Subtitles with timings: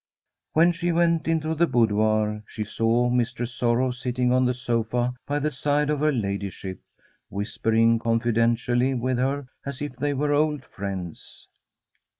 [0.53, 5.13] When she went into the boudoir she saw Mis tress Sorrow sitting on the sofa
[5.27, 6.79] by the side of her ladyship,
[7.29, 11.47] whispering confidentially with her, as if they were old friends.